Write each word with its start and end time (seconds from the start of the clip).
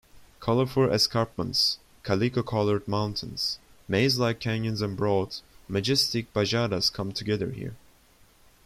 Colorful 0.39 0.91
escarpments, 0.91 1.77
calico-colored 2.03 2.87
mountains, 2.87 3.59
maze-like 3.87 4.39
canyons 4.39 4.81
and 4.81 4.97
broad, 4.97 5.35
majestic 5.67 6.33
bajadas 6.33 6.89
come 6.91 7.11
together 7.11 7.51
here. 7.51 7.75